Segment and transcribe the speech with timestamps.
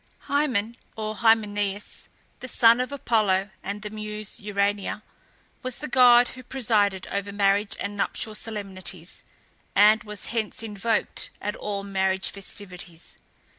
[0.21, 2.07] Hymen or Hymenæus,
[2.39, 5.03] the son of Apollo and the muse Urania,
[5.61, 9.23] was the god who presided over marriage and nuptial solemnities,
[9.75, 13.19] and was hence invoked at all marriage festivities.